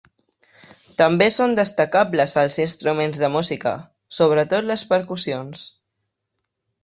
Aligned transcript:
També 1.01 1.25
són 1.33 1.51
destacables 1.59 2.33
els 2.43 2.57
instruments 2.63 3.21
de 3.25 3.29
música, 3.35 3.73
sobretot 4.21 4.67
les 4.71 4.87
percussions. 4.95 5.65